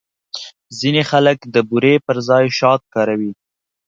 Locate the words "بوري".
1.69-1.95